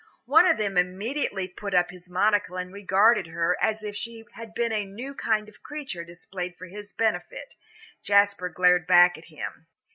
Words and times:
One 0.25 0.47
of 0.47 0.57
them 0.57 0.79
immediately 0.79 1.47
put 1.47 1.75
up 1.75 1.91
his 1.91 2.09
monocle 2.09 2.57
and 2.57 2.73
regarded 2.73 3.27
her 3.27 3.55
as 3.61 3.83
if 3.83 3.95
she 3.95 4.25
had 4.33 4.55
been 4.55 4.71
a 4.71 4.83
new 4.83 5.13
kind 5.13 5.47
of 5.47 5.61
creature 5.61 6.03
displayed 6.03 6.55
for 6.55 6.65
his 6.65 6.91
benefit. 6.91 7.53
Jasper 8.01 8.49
glared 8.49 8.87
back 8.87 9.15
at 9.15 9.25
him. 9.25 9.67